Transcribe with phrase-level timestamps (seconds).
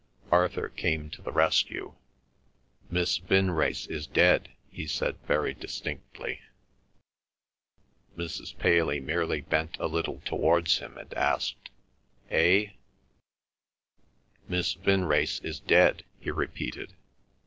[0.31, 1.93] Arthur came to the rescue.
[2.89, 6.41] "Miss Vinrace is dead," he said very distinctly.
[8.17, 8.57] Mrs.
[8.57, 11.69] Paley merely bent a little towards him and asked,
[12.31, 12.71] "Eh?"
[14.47, 16.95] "Miss Vinrace is dead," he repeated.